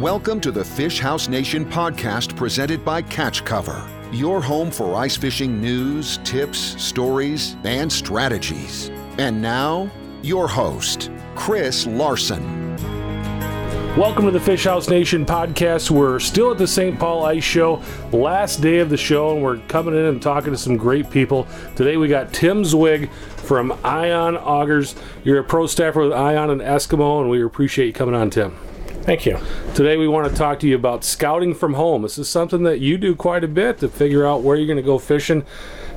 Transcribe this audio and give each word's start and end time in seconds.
Welcome 0.00 0.40
to 0.40 0.50
the 0.50 0.64
Fish 0.64 0.98
House 0.98 1.28
Nation 1.28 1.66
podcast 1.66 2.34
presented 2.34 2.82
by 2.86 3.02
Catch 3.02 3.44
Cover, 3.44 3.86
your 4.10 4.40
home 4.40 4.70
for 4.70 4.94
ice 4.94 5.14
fishing 5.14 5.60
news, 5.60 6.16
tips, 6.24 6.58
stories, 6.82 7.54
and 7.64 7.92
strategies. 7.92 8.90
And 9.18 9.42
now, 9.42 9.90
your 10.22 10.48
host, 10.48 11.10
Chris 11.34 11.86
Larson. 11.86 12.76
Welcome 13.94 14.24
to 14.24 14.30
the 14.30 14.40
Fish 14.40 14.64
House 14.64 14.88
Nation 14.88 15.26
podcast. 15.26 15.90
We're 15.90 16.18
still 16.18 16.52
at 16.52 16.56
the 16.56 16.66
St. 16.66 16.98
Paul 16.98 17.26
Ice 17.26 17.44
Show, 17.44 17.82
last 18.10 18.62
day 18.62 18.78
of 18.78 18.88
the 18.88 18.96
show, 18.96 19.34
and 19.34 19.42
we're 19.42 19.58
coming 19.68 19.94
in 19.94 20.06
and 20.06 20.22
talking 20.22 20.50
to 20.50 20.58
some 20.58 20.78
great 20.78 21.10
people. 21.10 21.46
Today 21.76 21.98
we 21.98 22.08
got 22.08 22.32
Tim 22.32 22.64
Zwig 22.64 23.12
from 23.12 23.78
Ion 23.84 24.38
Augers. 24.38 24.98
You're 25.24 25.40
a 25.40 25.44
pro 25.44 25.66
staffer 25.66 26.00
with 26.00 26.14
Ion 26.14 26.48
and 26.48 26.62
Eskimo, 26.62 27.20
and 27.20 27.28
we 27.28 27.42
appreciate 27.42 27.88
you 27.88 27.92
coming 27.92 28.14
on, 28.14 28.30
Tim. 28.30 28.56
Thank 29.02 29.24
you. 29.24 29.38
Today 29.74 29.96
we 29.96 30.06
want 30.06 30.30
to 30.30 30.36
talk 30.36 30.60
to 30.60 30.68
you 30.68 30.76
about 30.76 31.04
scouting 31.04 31.54
from 31.54 31.74
home. 31.74 32.02
This 32.02 32.18
is 32.18 32.28
something 32.28 32.64
that 32.64 32.80
you 32.80 32.98
do 32.98 33.14
quite 33.14 33.42
a 33.42 33.48
bit 33.48 33.78
to 33.78 33.88
figure 33.88 34.26
out 34.26 34.42
where 34.42 34.56
you're 34.56 34.66
going 34.66 34.76
to 34.76 34.82
go 34.82 34.98
fishing. 34.98 35.44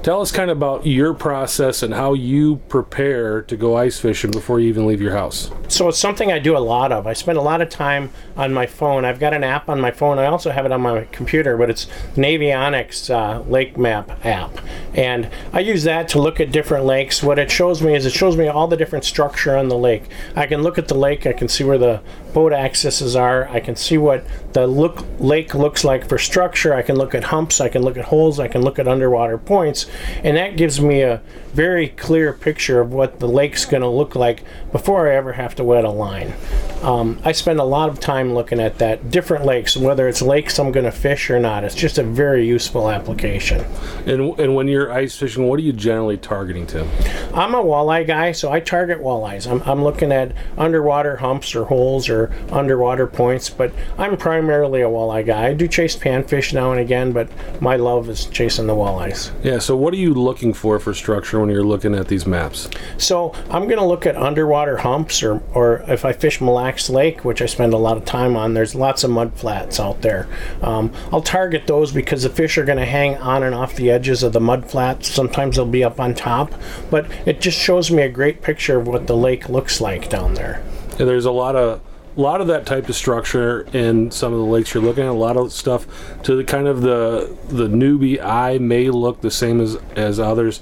Tell 0.04 0.22
us 0.22 0.34
kind 0.34 0.52
of 0.52 0.58
about 0.58 0.86
your 0.86 1.14
process 1.14 1.82
and 1.82 1.94
how 1.94 2.14
you 2.14 2.58
prepare 2.68 3.42
to 3.44 3.56
go 3.56 3.78
ice 3.78 4.00
fishing 4.00 4.32
before 4.32 4.60
you 4.60 4.68
even 4.68 4.86
leave 4.86 5.00
your 5.00 5.14
house. 5.14 5.50
So 5.70 5.88
it's 5.88 5.98
something 5.98 6.30
I 6.30 6.40
do 6.40 6.58
a 6.58 6.60
lot 6.60 6.92
of. 6.92 7.08
I 7.08 7.14
spend 7.14 7.38
a 7.38 7.42
lot 7.42 7.62
of 7.62 7.70
time 7.70 8.12
on 8.36 8.54
my 8.54 8.66
phone. 8.66 9.06
I've 9.06 9.20
got 9.20 9.34
an 9.34 9.46
app 9.46 9.70
on 9.70 9.80
my 9.80 9.92
phone. 9.92 10.20
I 10.20 10.26
also 10.26 10.52
have 10.52 10.66
it 10.66 10.74
on 10.74 10.82
my 10.82 11.06
computer, 11.14 11.56
but 11.56 11.70
it's 11.70 11.86
Navionics 12.16 13.10
uh, 13.10 13.42
Lake 13.50 13.78
Map 13.78 14.26
app, 14.26 14.52
and 14.94 15.30
I 15.52 15.60
use 15.60 15.84
that 15.84 16.08
to 16.10 16.22
look 16.22 16.40
at 16.40 16.52
different 16.52 16.86
lakes. 16.86 17.24
What 17.24 17.40
it 17.40 17.52
shows 17.52 17.82
me 17.82 17.96
is 17.96 18.06
it 18.06 18.14
shows 18.14 18.38
me 18.38 18.48
all 18.48 18.68
the 18.68 18.78
different 18.78 19.06
structure 19.06 19.58
on 19.58 19.68
the 19.68 19.78
lake. 19.78 20.04
I 20.36 20.46
can 20.46 20.62
look 20.62 20.78
at 20.78 20.88
the 20.88 20.96
lake. 20.96 21.26
I 21.26 21.34
can 21.34 21.48
see 21.48 21.64
where 21.64 21.78
the 21.78 22.02
boat 22.34 22.54
accesses 22.54 23.16
are. 23.16 23.48
I 23.50 23.60
can 23.60 23.76
see 23.76 23.98
what 23.98 24.26
the 24.54 24.68
look 24.68 25.06
lake 25.20 25.54
looks 25.54 25.84
like 25.84 26.08
for 26.08 26.18
structure. 26.18 26.74
I 26.74 26.82
can 26.82 26.96
look 26.96 27.16
at 27.16 27.26
humps. 27.26 27.62
I 27.62 27.70
can 27.70 27.82
look 27.82 27.98
at 27.98 28.06
holes. 28.06 28.40
I 28.40 28.48
can 28.48 28.62
look 28.62 28.80
at 28.80 28.88
underwater 28.88 29.38
points 29.38 29.88
and 30.24 30.38
that 30.38 30.58
gives 30.58 30.80
me 30.80 31.02
a 31.02 31.22
very 31.54 31.90
clear 31.90 32.34
picture 32.34 32.82
of 32.82 32.92
what 32.92 33.20
the 33.20 33.28
lake's 33.28 33.66
going 33.66 33.82
to 33.82 33.88
look 33.88 34.16
like 34.16 34.44
before 34.72 35.08
I 35.10 35.16
ever 35.16 35.34
have 35.34 35.56
to 35.56 35.64
wet 35.64 35.86
a 35.86 35.90
line. 35.90 36.34
Um, 36.82 37.20
I 37.24 37.32
spend 37.32 37.60
a 37.60 37.64
lot 37.64 37.90
of 37.90 38.00
time 38.00 38.34
looking 38.34 38.60
at 38.60 38.80
that 38.80 39.12
different 39.12 39.46
lakes, 39.46 39.78
whether 39.78 40.08
it's 40.08 40.22
lakes 40.22 40.60
I'm 40.60 40.72
going 40.72 40.86
to 40.86 40.92
fish 40.92 41.30
or 41.30 41.40
not. 41.40 41.64
It's 41.64 41.76
just 41.76 41.98
a 41.98 42.04
very 42.04 42.46
useful 42.46 42.90
application. 42.90 43.62
And, 44.06 44.38
and 44.40 44.56
when 44.56 44.68
you're 44.68 44.83
ice 44.92 45.18
fishing, 45.18 45.48
what 45.48 45.60
are 45.60 45.64
you 45.64 45.74
generally 45.74 46.18
targeting, 46.18 46.68
Tim? 46.68 46.88
I'm 47.34 47.56
a 47.56 47.64
walleye 47.64 48.06
guy, 48.06 48.32
so 48.32 48.52
I 48.52 48.60
target 48.60 49.00
walleyes. 49.00 49.50
I'm, 49.50 49.62
I'm 49.64 49.84
looking 49.84 50.12
at 50.12 50.34
underwater 50.58 51.18
humps 51.18 51.56
or 51.56 51.66
holes 51.66 52.10
or 52.10 52.32
underwater 52.52 53.08
points, 53.08 53.50
but 53.50 53.72
I'm 53.98 54.18
primarily 54.18 54.82
a 54.82 54.88
walleye 54.88 55.26
guy. 55.26 55.48
I 55.48 55.54
do 55.54 55.68
chase 55.68 55.96
panfish 55.96 56.54
now 56.54 56.72
and 56.72 56.80
again, 56.80 57.12
but 57.12 57.30
my 57.62 57.76
love 57.76 58.10
is 58.10 58.26
chasing 58.26 58.68
the 58.68 58.74
walleyes. 58.74 59.32
Yeah, 59.44 59.60
so 59.60 59.76
what 59.76 59.94
are 59.94 59.98
you 59.98 60.14
looking 60.14 60.54
for 60.54 60.80
for 60.80 60.94
structure 60.94 61.40
when 61.40 61.50
you're 61.50 61.64
looking 61.64 61.96
at 61.96 62.08
these 62.08 62.26
maps? 62.26 62.70
So 62.98 63.34
I'm 63.50 63.66
going 63.66 63.78
to 63.78 63.86
look 63.86 64.06
at 64.06 64.16
underwater 64.16 64.78
humps, 64.78 65.24
or, 65.24 65.42
or 65.54 65.84
if 65.88 66.06
I 66.06 66.14
fish 66.14 66.42
Mille 66.42 66.54
Lacs 66.54 66.90
Lake, 66.90 67.26
which 67.26 67.42
I 67.42 67.46
spend 67.46 67.74
a 67.74 67.78
lot 67.78 67.98
of 67.98 68.06
time 68.06 68.36
on, 68.36 68.54
there's 68.54 68.76
lots 68.76 69.04
of 69.04 69.12
mud 69.12 69.34
flats 69.34 69.80
out 69.80 70.02
there. 70.02 70.28
Um, 70.62 70.94
I'll 71.12 71.22
target 71.22 71.68
those 71.68 71.92
because 71.92 72.24
the 72.24 72.30
fish 72.30 72.58
are 72.58 72.66
going 72.66 72.78
to 72.78 72.86
hang 72.86 73.18
on 73.18 73.44
and 73.44 73.56
off 73.56 73.76
the 73.76 73.92
edges 73.92 74.24
of 74.24 74.34
the 74.34 74.40
mud 74.40 74.70
flats. 74.74 75.08
Sometimes 75.08 75.56
they'll 75.56 75.68
be 75.68 75.84
up 75.84 76.00
on 76.00 76.16
top, 76.16 76.52
but 76.90 77.06
it 77.28 77.40
just 77.40 77.60
shows 77.60 77.92
me 77.92 78.02
a 78.02 78.10
great 78.10 78.42
picture 78.42 78.80
of 78.80 78.88
what 78.88 79.06
the 79.06 79.16
lake 79.16 79.48
looks 79.48 79.80
like 79.80 80.10
down 80.10 80.34
there. 80.34 80.64
Yeah, 80.98 81.06
there's 81.06 81.26
a 81.26 81.32
lot 81.32 81.56
of 81.56 81.80
a 82.18 82.22
lot 82.22 82.42
of 82.42 82.48
that 82.48 82.66
type 82.66 82.90
of 82.90 82.96
structure 82.96 83.62
in 83.72 84.10
some 84.10 84.34
of 84.34 84.40
the 84.40 84.46
lakes 84.46 84.74
you're 84.74 84.84
looking 84.84 85.04
at. 85.04 85.10
A 85.10 85.14
lot 85.14 85.38
of 85.38 85.52
stuff 85.54 85.86
to 86.24 86.36
the 86.36 86.44
kind 86.44 86.68
of 86.68 86.82
the 86.82 87.38
the 87.50 87.68
newbie 87.68 88.20
eye 88.20 88.58
may 88.58 88.90
look 88.90 89.22
the 89.22 89.32
same 89.32 89.62
as 89.62 89.76
as 89.96 90.20
others. 90.20 90.58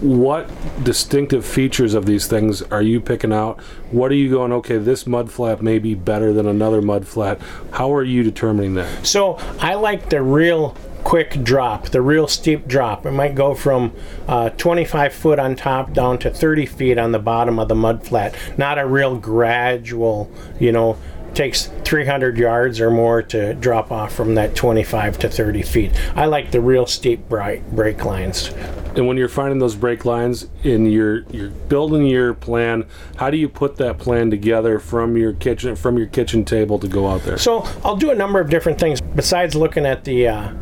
What 0.00 0.50
distinctive 0.84 1.46
features 1.46 1.94
of 1.94 2.04
these 2.04 2.26
things 2.26 2.60
are 2.62 2.82
you 2.82 3.00
picking 3.00 3.32
out? 3.32 3.60
What 3.92 4.10
are 4.10 4.16
you 4.16 4.28
going? 4.28 4.52
Okay, 4.52 4.76
this 4.76 5.06
mud 5.06 5.30
flat 5.30 5.62
may 5.62 5.78
be 5.78 5.94
better 5.94 6.34
than 6.34 6.46
another 6.46 6.82
mud 6.82 7.06
flat. 7.06 7.40
How 7.72 7.94
are 7.94 8.04
you 8.04 8.22
determining 8.22 8.74
that? 8.74 9.06
So 9.06 9.38
I 9.58 9.74
like 9.74 10.10
the 10.10 10.20
real 10.20 10.76
quick 11.04 11.42
drop, 11.44 11.90
the 11.90 12.02
real 12.02 12.26
steep 12.26 12.66
drop. 12.66 13.06
It 13.06 13.12
might 13.12 13.34
go 13.34 13.54
from 13.54 13.94
uh, 14.26 14.50
25 14.50 15.12
foot 15.12 15.38
on 15.38 15.54
top 15.54 15.92
down 15.92 16.18
to 16.20 16.30
30 16.30 16.66
feet 16.66 16.98
on 16.98 17.12
the 17.12 17.18
bottom 17.18 17.58
of 17.58 17.68
the 17.68 17.74
mud 17.74 18.04
flat. 18.04 18.34
Not 18.56 18.78
a 18.78 18.86
real 18.86 19.16
gradual, 19.16 20.30
you 20.58 20.72
know, 20.72 20.98
takes 21.34 21.66
300 21.84 22.38
yards 22.38 22.80
or 22.80 22.90
more 22.90 23.22
to 23.22 23.54
drop 23.54 23.90
off 23.92 24.14
from 24.14 24.34
that 24.36 24.54
25 24.54 25.18
to 25.18 25.28
30 25.28 25.62
feet. 25.62 25.92
I 26.14 26.26
like 26.26 26.50
the 26.50 26.60
real 26.60 26.86
steep 26.86 27.28
break 27.28 28.04
lines. 28.04 28.52
And 28.96 29.08
when 29.08 29.16
you're 29.16 29.28
finding 29.28 29.58
those 29.58 29.74
break 29.74 30.04
lines 30.04 30.46
in 30.62 30.86
your 30.86 31.24
you're 31.30 31.50
building 31.50 32.06
your 32.06 32.32
plan, 32.32 32.86
how 33.16 33.28
do 33.28 33.36
you 33.36 33.48
put 33.48 33.76
that 33.76 33.98
plan 33.98 34.30
together 34.30 34.78
from 34.78 35.16
your 35.16 35.32
kitchen 35.32 35.74
from 35.74 35.98
your 35.98 36.06
kitchen 36.06 36.44
table 36.44 36.78
to 36.78 36.86
go 36.86 37.08
out 37.08 37.22
there? 37.24 37.36
So 37.36 37.66
I'll 37.84 37.96
do 37.96 38.12
a 38.12 38.14
number 38.14 38.38
of 38.38 38.48
different 38.48 38.78
things 38.78 39.00
besides 39.00 39.56
looking 39.56 39.84
at 39.84 40.04
the 40.04 40.28
uh, 40.28 40.52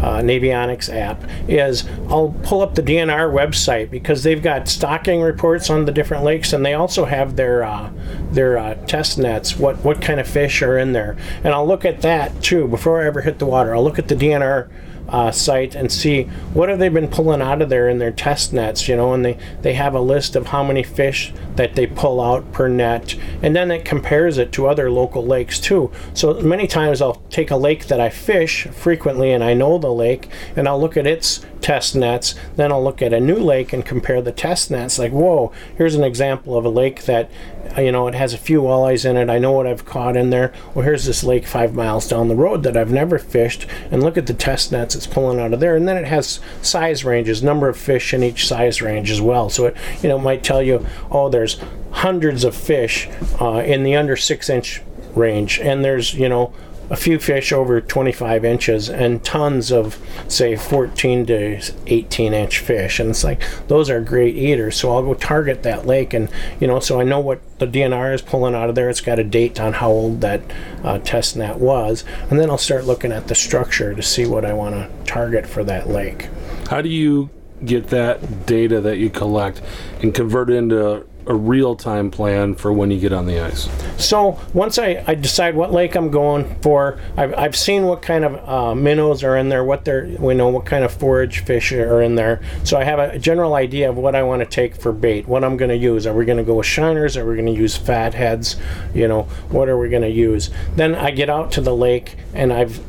uh, 0.00 0.20
Navionics 0.20 0.92
app. 0.94 1.22
Is 1.48 1.86
I'll 2.08 2.34
pull 2.42 2.62
up 2.62 2.74
the 2.74 2.82
DNR 2.82 3.32
website 3.32 3.90
because 3.90 4.22
they've 4.22 4.42
got 4.42 4.68
stocking 4.68 5.20
reports 5.20 5.70
on 5.70 5.84
the 5.84 5.92
different 5.92 6.24
lakes, 6.24 6.52
and 6.52 6.64
they 6.64 6.74
also 6.74 7.04
have 7.04 7.36
their 7.36 7.62
uh, 7.62 7.90
their 8.32 8.58
uh, 8.58 8.74
test 8.86 9.18
nets. 9.18 9.56
What 9.56 9.84
what 9.84 10.00
kind 10.00 10.20
of 10.20 10.28
fish 10.28 10.62
are 10.62 10.78
in 10.78 10.92
there? 10.92 11.16
And 11.44 11.54
I'll 11.54 11.66
look 11.66 11.84
at 11.84 12.02
that 12.02 12.42
too 12.42 12.68
before 12.68 13.02
I 13.02 13.06
ever 13.06 13.20
hit 13.20 13.38
the 13.38 13.46
water. 13.46 13.74
I'll 13.74 13.84
look 13.84 13.98
at 13.98 14.08
the 14.08 14.16
DNR 14.16 14.68
uh, 15.10 15.30
site 15.30 15.74
and 15.74 15.90
see 15.90 16.24
what 16.54 16.68
have 16.68 16.78
they 16.78 16.88
been 16.88 17.08
pulling 17.08 17.42
out 17.42 17.60
of 17.60 17.68
there 17.68 17.88
in 17.88 17.98
their 17.98 18.12
test 18.12 18.52
nets, 18.52 18.88
you 18.88 18.96
know, 18.96 19.12
and 19.12 19.24
they, 19.24 19.36
they 19.62 19.74
have 19.74 19.94
a 19.94 20.00
list 20.00 20.36
of 20.36 20.48
how 20.48 20.62
many 20.62 20.82
fish 20.82 21.32
that 21.56 21.74
they 21.74 21.86
pull 21.86 22.20
out 22.20 22.50
per 22.52 22.68
net, 22.68 23.16
and 23.42 23.54
then 23.54 23.70
it 23.70 23.84
compares 23.84 24.38
it 24.38 24.52
to 24.52 24.66
other 24.66 24.90
local 24.90 25.24
lakes 25.24 25.58
too. 25.60 25.90
So 26.14 26.34
many 26.40 26.66
times 26.66 27.02
I'll 27.02 27.22
take 27.30 27.50
a 27.50 27.56
lake 27.56 27.86
that 27.88 28.00
I 28.00 28.08
fish 28.08 28.66
frequently 28.68 29.32
and 29.32 29.42
I 29.42 29.54
know 29.54 29.78
the 29.78 29.92
lake, 29.92 30.28
and 30.56 30.68
I'll 30.68 30.80
look 30.80 30.96
at 30.96 31.06
its 31.06 31.44
test 31.60 31.94
nets, 31.94 32.34
then 32.56 32.72
I'll 32.72 32.82
look 32.82 33.02
at 33.02 33.12
a 33.12 33.20
new 33.20 33.36
lake 33.36 33.72
and 33.72 33.84
compare 33.84 34.22
the 34.22 34.32
test 34.32 34.70
nets. 34.70 34.98
Like, 34.98 35.12
whoa, 35.12 35.52
here's 35.76 35.94
an 35.94 36.04
example 36.04 36.56
of 36.56 36.64
a 36.64 36.70
lake 36.70 37.04
that 37.04 37.30
you 37.78 37.92
know, 37.92 38.08
it 38.08 38.14
has 38.14 38.34
a 38.34 38.38
few 38.38 38.62
walleyes 38.62 39.08
in 39.08 39.16
it. 39.16 39.30
I 39.30 39.38
know 39.38 39.52
what 39.52 39.66
I've 39.66 39.84
caught 39.84 40.16
in 40.16 40.30
there. 40.30 40.52
Well, 40.74 40.84
here's 40.84 41.04
this 41.04 41.22
lake 41.22 41.46
five 41.46 41.74
miles 41.74 42.08
down 42.08 42.28
the 42.28 42.34
road 42.34 42.62
that 42.64 42.76
I've 42.76 42.90
never 42.90 43.18
fished, 43.18 43.66
and 43.90 44.02
look 44.02 44.18
at 44.18 44.26
the 44.26 44.34
test 44.34 44.72
nets 44.72 44.94
it's 44.94 45.06
pulling 45.06 45.38
out 45.38 45.52
of 45.52 45.60
there. 45.60 45.76
And 45.76 45.86
then 45.86 45.96
it 45.96 46.06
has 46.06 46.40
size 46.62 47.04
ranges, 47.04 47.42
number 47.42 47.68
of 47.68 47.76
fish 47.76 48.12
in 48.12 48.22
each 48.22 48.46
size 48.46 48.82
range 48.82 49.10
as 49.10 49.20
well. 49.20 49.50
So 49.50 49.66
it, 49.66 49.76
you 50.02 50.08
know, 50.08 50.18
might 50.18 50.42
tell 50.42 50.62
you, 50.62 50.84
oh, 51.10 51.28
there's 51.28 51.60
hundreds 51.92 52.44
of 52.44 52.54
fish 52.54 53.08
uh, 53.40 53.62
in 53.64 53.84
the 53.84 53.94
under 53.94 54.16
six 54.16 54.48
inch 54.48 54.82
range, 55.14 55.58
and 55.60 55.84
there's, 55.84 56.14
you 56.14 56.28
know, 56.28 56.52
a 56.90 56.96
few 56.96 57.18
fish 57.18 57.52
over 57.52 57.80
25 57.80 58.44
inches 58.44 58.90
and 58.90 59.24
tons 59.24 59.70
of 59.70 59.98
say 60.26 60.56
14 60.56 61.24
to 61.26 61.72
18 61.86 62.34
inch 62.34 62.58
fish. 62.58 62.98
And 62.98 63.10
it's 63.10 63.22
like 63.22 63.40
those 63.68 63.88
are 63.88 64.00
great 64.00 64.36
eaters. 64.36 64.76
So 64.76 64.92
i'll 64.92 65.02
go 65.02 65.14
target 65.14 65.62
that 65.62 65.86
lake 65.86 66.12
and 66.12 66.28
you 66.58 66.66
know 66.66 66.80
so 66.80 67.00
i 67.00 67.04
know 67.04 67.20
what 67.20 67.40
the 67.58 67.66
dnr 67.66 68.12
is 68.12 68.22
pulling 68.22 68.54
out 68.54 68.68
of 68.68 68.74
there. 68.74 68.90
It's 68.90 69.00
got 69.00 69.18
a 69.18 69.24
date 69.24 69.60
on 69.60 69.74
how 69.74 69.90
old 69.90 70.20
that 70.20 70.42
uh, 70.82 70.98
test 70.98 71.36
net 71.36 71.58
was. 71.58 72.04
And 72.28 72.38
then 72.38 72.50
i'll 72.50 72.58
start 72.58 72.84
looking 72.84 73.12
at 73.12 73.28
the 73.28 73.34
structure 73.34 73.94
to 73.94 74.02
see 74.02 74.26
what 74.26 74.44
i 74.44 74.52
want 74.52 74.74
to 74.74 74.90
target 75.04 75.46
for 75.46 75.62
that 75.64 75.88
lake. 75.88 76.28
How 76.68 76.82
do 76.82 76.88
you 76.88 77.30
get 77.64 77.88
that 77.88 78.46
data 78.46 78.80
that 78.80 78.96
you 78.96 79.10
collect 79.10 79.60
and 80.02 80.14
convert 80.14 80.50
it 80.50 80.54
into 80.54 81.06
a 81.26 81.34
real 81.34 81.76
time 81.76 82.10
plan 82.10 82.54
for 82.54 82.72
when 82.72 82.90
you 82.90 82.98
get 82.98 83.12
on 83.12 83.26
the 83.26 83.40
ice? 83.40 83.68
So 84.02 84.38
once 84.54 84.78
I, 84.78 85.04
I 85.06 85.14
decide 85.14 85.54
what 85.54 85.72
lake 85.72 85.94
I'm 85.94 86.10
going 86.10 86.58
for, 86.60 86.98
I've, 87.16 87.34
I've 87.34 87.56
seen 87.56 87.84
what 87.84 88.02
kind 88.02 88.24
of 88.24 88.48
uh, 88.48 88.74
minnows 88.74 89.22
are 89.22 89.36
in 89.36 89.48
there, 89.48 89.64
what 89.64 89.84
they're 89.84 90.06
we 90.18 90.34
know 90.34 90.48
what 90.48 90.66
kind 90.66 90.84
of 90.84 90.92
forage 90.92 91.44
fish 91.44 91.72
are 91.72 92.02
in 92.02 92.14
there. 92.14 92.40
So 92.64 92.78
I 92.78 92.84
have 92.84 92.98
a 92.98 93.18
general 93.18 93.54
idea 93.54 93.88
of 93.90 93.96
what 93.96 94.14
I 94.14 94.22
want 94.22 94.40
to 94.40 94.46
take 94.46 94.74
for 94.74 94.92
bait, 94.92 95.26
what 95.26 95.44
I'm 95.44 95.56
going 95.56 95.70
to 95.70 95.76
use. 95.76 96.06
Are 96.06 96.14
we 96.14 96.24
going 96.24 96.38
to 96.38 96.44
go 96.44 96.54
with 96.54 96.66
shiners? 96.66 97.16
Are 97.16 97.26
we 97.26 97.34
going 97.34 97.46
to 97.46 97.60
use 97.60 97.76
fat 97.76 98.14
heads? 98.14 98.56
You 98.94 99.08
know, 99.08 99.22
what 99.50 99.68
are 99.68 99.78
we 99.78 99.88
going 99.88 100.02
to 100.02 100.10
use? 100.10 100.50
Then 100.76 100.94
I 100.94 101.10
get 101.10 101.30
out 101.30 101.52
to 101.52 101.60
the 101.60 101.74
lake 101.74 102.16
and 102.34 102.52
I've 102.52 102.80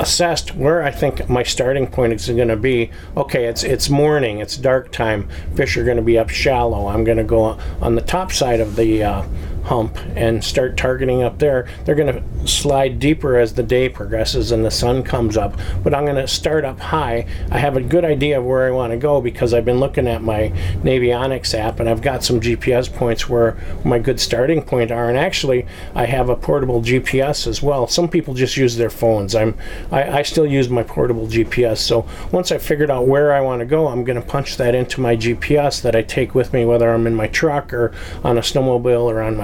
assessed 0.00 0.54
where 0.54 0.82
I 0.82 0.90
think 0.90 1.28
my 1.28 1.42
starting 1.42 1.86
point 1.86 2.14
is 2.14 2.26
going 2.26 2.48
to 2.48 2.56
be. 2.56 2.90
Okay, 3.16 3.44
it's 3.44 3.62
it's 3.62 3.90
morning, 3.90 4.38
it's 4.38 4.56
dark 4.56 4.90
time. 4.90 5.28
Fish 5.54 5.76
are 5.76 5.84
going 5.84 5.98
to 5.98 6.02
be 6.02 6.18
up 6.18 6.30
shallow. 6.30 6.88
I'm 6.88 7.04
going 7.04 7.18
to 7.18 7.24
go 7.24 7.58
on 7.82 7.94
the 7.94 8.00
top 8.00 8.32
side 8.32 8.60
of 8.60 8.76
the 8.76 9.04
uh, 9.04 9.24
hump 9.64 9.96
and 10.16 10.42
start 10.42 10.76
targeting 10.76 11.22
up 11.22 11.38
there. 11.38 11.68
They're 11.84 11.94
going 11.94 12.14
to 12.14 12.48
slide 12.48 12.98
deeper 12.98 13.38
as 13.38 13.54
the 13.54 13.62
day 13.62 13.88
progresses 13.88 14.52
and 14.52 14.64
the 14.64 14.70
sun 14.70 15.02
comes 15.02 15.36
up. 15.36 15.58
But 15.82 15.94
I'm 15.94 16.04
going 16.04 16.16
to 16.16 16.28
start 16.28 16.64
up 16.64 16.78
high. 16.78 17.26
I 17.50 17.58
have 17.58 17.76
a 17.76 17.80
good 17.80 18.04
idea 18.04 18.38
of 18.38 18.44
where 18.44 18.66
I 18.66 18.70
want 18.70 18.92
to 18.92 18.96
go 18.96 19.20
because 19.20 19.54
I've 19.54 19.64
been 19.64 19.80
looking 19.80 20.08
at 20.08 20.22
my 20.22 20.50
Navionics 20.82 21.54
app 21.54 21.80
and 21.80 21.88
I've 21.88 22.02
got 22.02 22.24
some 22.24 22.40
GPS 22.40 22.92
points 22.92 23.28
where 23.28 23.56
my 23.84 23.98
good 23.98 24.20
starting 24.20 24.62
point 24.62 24.90
are. 24.90 25.08
And 25.08 25.18
actually, 25.18 25.66
I 25.94 26.06
have 26.06 26.28
a 26.28 26.36
portable 26.36 26.80
GPS 26.82 27.46
as 27.46 27.62
well. 27.62 27.86
Some 27.86 28.08
people 28.08 28.34
just 28.34 28.56
use 28.56 28.76
their 28.76 28.90
phones. 28.90 29.34
I'm 29.34 29.56
I, 29.90 30.18
I 30.18 30.22
still 30.22 30.46
use 30.46 30.68
my 30.68 30.82
portable 30.82 31.26
GPS. 31.26 31.78
So 31.78 32.06
once 32.32 32.52
I 32.52 32.58
figured 32.58 32.90
out 32.90 33.06
where 33.06 33.32
I 33.32 33.40
want 33.40 33.60
to 33.60 33.66
go, 33.66 33.88
I'm 33.88 34.04
going 34.04 34.20
to 34.20 34.26
punch 34.26 34.56
that 34.56 34.74
into 34.74 35.00
my 35.00 35.16
GPS 35.16 35.82
that 35.82 35.94
I 35.94 36.02
take 36.02 36.34
with 36.34 36.52
me, 36.52 36.64
whether 36.64 36.90
I'm 36.90 37.06
in 37.06 37.14
my 37.14 37.26
truck 37.28 37.72
or 37.72 37.92
on 38.24 38.38
a 38.38 38.40
snowmobile 38.40 39.04
or 39.04 39.20
on 39.20 39.36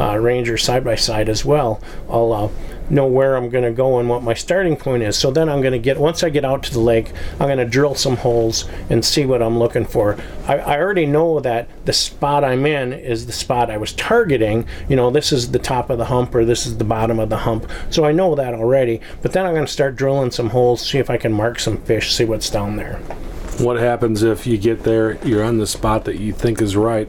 uh, 0.00 0.16
Ranger 0.18 0.56
side 0.56 0.84
by 0.84 0.94
side 0.94 1.28
as 1.28 1.44
well. 1.44 1.80
I'll 2.08 2.32
uh, 2.32 2.48
know 2.90 3.06
where 3.06 3.36
I'm 3.36 3.48
going 3.48 3.64
to 3.64 3.72
go 3.72 3.98
and 3.98 4.08
what 4.08 4.22
my 4.22 4.34
starting 4.34 4.76
point 4.76 5.02
is. 5.02 5.16
So 5.16 5.30
then 5.30 5.48
I'm 5.48 5.60
going 5.60 5.72
to 5.72 5.78
get, 5.78 5.98
once 5.98 6.22
I 6.22 6.30
get 6.30 6.44
out 6.44 6.62
to 6.64 6.72
the 6.72 6.80
lake, 6.80 7.12
I'm 7.32 7.46
going 7.46 7.58
to 7.58 7.64
drill 7.64 7.94
some 7.94 8.16
holes 8.16 8.68
and 8.90 9.04
see 9.04 9.24
what 9.24 9.42
I'm 9.42 9.58
looking 9.58 9.84
for. 9.84 10.18
I, 10.46 10.58
I 10.58 10.78
already 10.78 11.06
know 11.06 11.40
that 11.40 11.68
the 11.86 11.92
spot 11.92 12.44
I'm 12.44 12.66
in 12.66 12.92
is 12.92 13.26
the 13.26 13.32
spot 13.32 13.70
I 13.70 13.78
was 13.78 13.92
targeting. 13.92 14.66
You 14.88 14.96
know, 14.96 15.10
this 15.10 15.32
is 15.32 15.50
the 15.50 15.58
top 15.58 15.90
of 15.90 15.98
the 15.98 16.06
hump 16.06 16.34
or 16.34 16.44
this 16.44 16.66
is 16.66 16.76
the 16.76 16.84
bottom 16.84 17.18
of 17.18 17.30
the 17.30 17.38
hump. 17.38 17.70
So 17.90 18.04
I 18.04 18.12
know 18.12 18.34
that 18.34 18.54
already. 18.54 19.00
But 19.22 19.32
then 19.32 19.46
I'm 19.46 19.54
going 19.54 19.66
to 19.66 19.72
start 19.72 19.96
drilling 19.96 20.30
some 20.30 20.50
holes, 20.50 20.86
see 20.86 20.98
if 20.98 21.08
I 21.08 21.16
can 21.16 21.32
mark 21.32 21.60
some 21.60 21.78
fish, 21.78 22.12
see 22.12 22.24
what's 22.24 22.50
down 22.50 22.76
there. 22.76 23.00
What 23.58 23.78
happens 23.78 24.22
if 24.22 24.46
you 24.46 24.58
get 24.58 24.82
there, 24.82 25.18
you're 25.26 25.44
on 25.44 25.58
the 25.58 25.66
spot 25.66 26.06
that 26.06 26.18
you 26.18 26.32
think 26.32 26.62
is 26.62 26.74
right, 26.74 27.08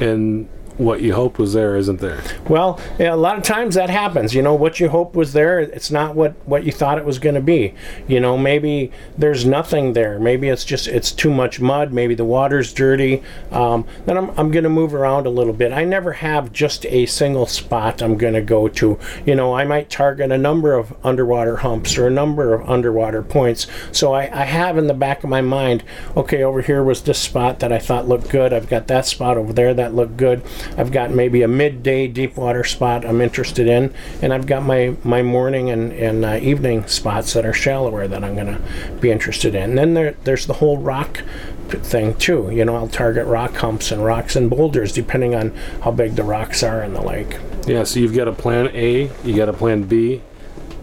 and 0.00 0.48
what 0.76 1.00
you 1.00 1.14
hope 1.14 1.38
was 1.38 1.52
there 1.52 1.76
isn't 1.76 2.00
there. 2.00 2.22
Well, 2.48 2.80
yeah, 2.98 3.14
a 3.14 3.16
lot 3.16 3.36
of 3.36 3.44
times 3.44 3.74
that 3.76 3.90
happens. 3.90 4.34
You 4.34 4.42
know, 4.42 4.54
what 4.54 4.80
you 4.80 4.88
hope 4.88 5.14
was 5.14 5.32
there, 5.32 5.60
it's 5.60 5.90
not 5.90 6.14
what 6.14 6.34
what 6.46 6.64
you 6.64 6.72
thought 6.72 6.98
it 6.98 7.04
was 7.04 7.18
going 7.18 7.34
to 7.34 7.40
be. 7.40 7.74
You 8.08 8.20
know, 8.20 8.36
maybe 8.36 8.90
there's 9.16 9.44
nothing 9.44 9.92
there. 9.92 10.18
Maybe 10.18 10.48
it's 10.48 10.64
just 10.64 10.86
it's 10.86 11.12
too 11.12 11.32
much 11.32 11.60
mud. 11.60 11.92
Maybe 11.92 12.14
the 12.14 12.24
water's 12.24 12.72
dirty. 12.72 13.22
Um, 13.50 13.86
then 14.06 14.16
I'm 14.16 14.30
I'm 14.38 14.50
going 14.50 14.64
to 14.64 14.70
move 14.70 14.94
around 14.94 15.26
a 15.26 15.30
little 15.30 15.52
bit. 15.52 15.72
I 15.72 15.84
never 15.84 16.12
have 16.12 16.52
just 16.52 16.84
a 16.86 17.06
single 17.06 17.46
spot 17.46 18.02
I'm 18.02 18.16
going 18.16 18.34
to 18.34 18.42
go 18.42 18.68
to. 18.68 18.98
You 19.24 19.34
know, 19.34 19.54
I 19.54 19.64
might 19.64 19.90
target 19.90 20.32
a 20.32 20.38
number 20.38 20.74
of 20.74 20.94
underwater 21.04 21.58
humps 21.58 21.96
or 21.96 22.06
a 22.06 22.10
number 22.10 22.54
of 22.54 22.68
underwater 22.68 23.22
points. 23.22 23.66
So 23.92 24.12
I, 24.12 24.22
I 24.22 24.44
have 24.44 24.76
in 24.76 24.86
the 24.86 24.94
back 24.94 25.24
of 25.24 25.30
my 25.30 25.40
mind, 25.40 25.84
okay, 26.16 26.42
over 26.42 26.62
here 26.62 26.82
was 26.82 27.02
this 27.02 27.18
spot 27.18 27.60
that 27.60 27.72
I 27.72 27.78
thought 27.78 28.08
looked 28.08 28.28
good. 28.28 28.52
I've 28.52 28.68
got 28.68 28.88
that 28.88 29.06
spot 29.06 29.36
over 29.36 29.52
there 29.52 29.74
that 29.74 29.94
looked 29.94 30.16
good. 30.16 30.42
I've 30.76 30.92
got 30.92 31.10
maybe 31.10 31.42
a 31.42 31.48
midday 31.48 32.08
deep 32.08 32.36
water 32.36 32.64
spot 32.64 33.04
I'm 33.04 33.20
interested 33.20 33.66
in, 33.66 33.94
and 34.22 34.32
I've 34.32 34.46
got 34.46 34.62
my, 34.62 34.96
my 35.04 35.22
morning 35.22 35.70
and, 35.70 35.92
and 35.92 36.24
uh, 36.24 36.38
evening 36.42 36.86
spots 36.86 37.32
that 37.34 37.44
are 37.44 37.52
shallower 37.52 38.08
that 38.08 38.24
I'm 38.24 38.34
going 38.34 38.46
to 38.46 38.60
be 39.00 39.10
interested 39.10 39.54
in. 39.54 39.70
And 39.70 39.78
then 39.78 39.94
there, 39.94 40.12
there's 40.24 40.46
the 40.46 40.54
whole 40.54 40.78
rock 40.78 41.22
thing 41.68 42.14
too. 42.16 42.50
You 42.50 42.64
know, 42.64 42.76
I'll 42.76 42.88
target 42.88 43.26
rock 43.26 43.54
humps 43.56 43.90
and 43.90 44.04
rocks 44.04 44.36
and 44.36 44.50
boulders 44.50 44.92
depending 44.92 45.34
on 45.34 45.50
how 45.82 45.90
big 45.90 46.16
the 46.16 46.22
rocks 46.22 46.62
are 46.62 46.82
in 46.82 46.94
the 46.94 47.02
lake. 47.02 47.38
Yeah, 47.66 47.84
so 47.84 48.00
you've 48.00 48.14
got 48.14 48.28
a 48.28 48.32
plan 48.32 48.68
A, 48.74 49.10
you 49.24 49.36
got 49.36 49.48
a 49.48 49.52
plan 49.52 49.84
B, 49.84 50.20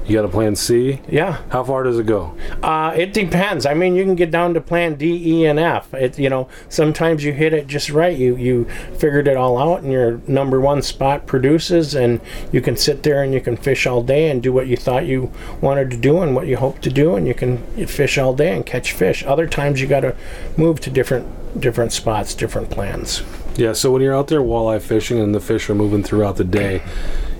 you 0.06 0.15
got 0.15 0.25
a 0.25 0.30
plan 0.30 0.56
C. 0.56 1.00
Yeah. 1.07 1.42
How 1.50 1.63
far 1.63 1.83
does 1.83 2.00
it 2.00 2.06
go? 2.06 2.36
Uh, 2.63 2.94
it 2.98 3.13
depends. 3.13 3.65
I 3.65 3.74
mean, 3.74 3.95
you 3.95 4.03
can 4.03 4.15
get 4.15 4.31
down 4.31 4.53
to 4.56 4.62
plan 4.62 4.95
D, 4.95 5.21
E, 5.25 5.45
and 5.45 5.59
F. 5.59 5.94
It, 5.94 6.18
you 6.18 6.30
know, 6.30 6.50
sometimes 6.69 7.24
you 7.24 7.33
hit 7.33 7.53
it 7.53 7.68
just 7.68 7.89
right. 7.89 8.18
You 8.18 8.36
you 8.36 8.65
figured 8.98 9.27
it 9.27 9.38
all 9.38 9.57
out, 9.57 9.83
and 9.83 9.92
your 9.92 10.19
number 10.27 10.59
one 10.59 10.81
spot 10.81 11.27
produces, 11.27 11.94
and 11.95 12.19
you 12.51 12.62
can 12.62 12.75
sit 12.75 13.03
there 13.03 13.24
and 13.24 13.33
you 13.33 13.42
can 13.42 13.56
fish 13.56 13.86
all 13.86 14.01
day 14.01 14.30
and 14.30 14.42
do 14.42 14.51
what 14.51 14.68
you 14.68 14.75
thought 14.75 15.06
you 15.06 15.31
wanted 15.62 15.92
to 15.92 15.98
do 15.98 16.21
and 16.21 16.36
what 16.36 16.48
you 16.48 16.57
hoped 16.57 16.81
to 16.83 16.89
do, 16.89 17.15
and 17.15 17.27
you 17.27 17.33
can 17.33 17.57
fish 17.86 18.18
all 18.18 18.33
day 18.33 18.56
and 18.56 18.65
catch 18.65 18.94
fish. 18.94 19.24
Other 19.24 19.48
times 19.48 19.81
you 19.81 19.88
got 19.88 20.01
to 20.01 20.15
move 20.57 20.80
to 20.81 20.89
different 20.89 21.59
different 21.59 21.92
spots, 21.92 22.33
different 22.33 22.69
plans. 22.69 23.24
Yeah. 23.56 23.74
So 23.74 23.92
when 23.92 24.01
you're 24.01 24.15
out 24.15 24.27
there 24.27 24.42
walleye 24.42 24.81
fishing 24.81 25.19
and 25.19 25.36
the 25.36 25.42
fish 25.42 25.69
are 25.69 25.75
moving 25.75 26.03
throughout 26.03 26.38
the 26.38 26.45
day 26.45 26.81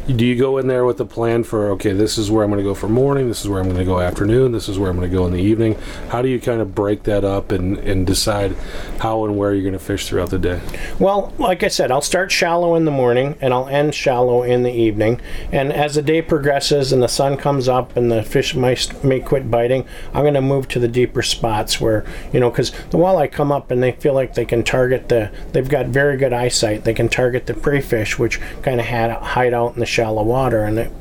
do 0.08 0.26
you 0.26 0.36
go 0.36 0.58
in 0.58 0.68
there 0.68 0.86
with 0.86 1.00
a 1.00 1.06
plan 1.06 1.44
for 1.44 1.70
okay 1.70 1.94
this 1.94 2.18
is 2.18 2.30
where 2.32 2.44
i'm 2.44 2.50
going 2.50 2.64
to 2.64 2.70
go 2.70 2.74
for 2.74 2.88
morning 2.88 3.28
this 3.28 3.42
is 3.42 3.50
where 3.50 3.60
i'm 3.60 3.68
going 3.68 3.78
to 3.78 3.86
go 3.86 4.00
afternoon 4.00 4.52
this 4.52 4.68
is 4.68 4.78
where 4.78 4.90
i'm 4.90 4.98
going 4.98 5.10
to 5.10 5.16
go 5.16 5.26
in 5.26 5.34
the 5.34 5.42
evening? 5.42 5.76
How 6.10 6.22
do 6.22 6.28
you 6.28 6.40
kind 6.40 6.62
of 6.62 6.74
break 6.76 7.04
that 7.04 7.24
up 7.24 7.52
and, 7.52 7.78
and 7.80 8.06
decide 8.06 8.56
how 9.00 9.26
and 9.26 9.38
where 9.38 9.54
you're 9.54 9.64
going 9.64 9.74
to 9.74 9.80
fish 9.80 10.08
throughout 10.08 10.30
the 10.30 10.40
day? 10.40 10.62
Well 11.00 11.34
like 11.38 11.64
i 11.64 11.68
said 11.68 11.92
i'll 11.92 12.02
start 12.02 12.32
shallow 12.32 12.76
in 12.76 12.86
the 12.86 12.92
morning 12.92 13.38
and 13.42 13.54
i'll 13.54 13.68
end 13.68 13.96
shallow 13.96 14.44
in 14.44 14.64
the 14.64 14.72
evening. 14.72 15.22
And 15.52 15.72
as 15.72 15.96
the 15.96 16.02
day 16.02 16.22
progresses 16.22 16.92
and 16.92 17.02
the 17.02 17.08
sun 17.08 17.38
comes 17.38 17.68
up 17.68 17.96
and 17.96 18.12
the 18.12 18.24
fish 18.24 18.56
might, 18.56 19.04
may 19.04 19.20
quit 19.20 19.50
biting 19.50 19.86
i'm 20.14 20.24
going 20.24 20.34
to 20.34 20.42
move 20.42 20.68
to 20.70 20.80
the 20.80 20.88
deeper 20.88 21.22
spots 21.22 21.80
where 21.80 22.06
you 22.34 22.40
know 22.40 22.50
because 22.50 22.72
the 22.72 22.98
walleye 22.98 23.32
come 23.32 23.52
up 23.52 23.72
and 23.72 23.82
they 23.82 23.92
feel 23.94 24.14
like 24.14 24.34
they 24.34 24.46
can 24.46 24.64
target 24.64 25.10
the 25.10 25.32
they've 25.52 25.70
got 25.70 25.88
very 25.88 26.18
good 26.18 26.34
eyesight. 26.34 26.84
They 26.84 26.94
can 26.94 27.10
target 27.10 27.46
the 27.46 27.54
prey 27.54 27.82
fish 27.82 28.18
which 28.18 28.40
kind 28.62 28.80
of 28.80 28.86
hide 28.86 29.54
out 29.54 29.74
in 29.74 29.80
the 29.80 29.86
shallow 29.92 30.24
water, 30.24 30.64
and 30.64 30.78
the 30.78 30.92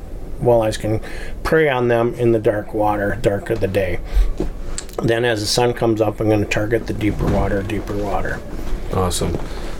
walleyes 0.41 0.77
can 0.77 0.99
prey 1.43 1.69
on 1.69 1.87
them 1.87 2.13
in 2.15 2.31
the 2.31 2.39
dark 2.39 2.73
water, 2.73 3.17
dark 3.21 3.49
of 3.49 3.59
the 3.59 3.67
day. 3.67 3.99
Then, 5.01 5.23
as 5.23 5.39
the 5.39 5.47
sun 5.47 5.73
comes 5.73 6.01
up, 6.01 6.19
I'm 6.19 6.27
going 6.27 6.43
to 6.43 6.49
target 6.49 6.87
the 6.87 6.93
deeper 6.93 7.25
water, 7.31 7.63
deeper 7.63 7.95
water. 7.95 8.39
Awesome. 8.93 9.37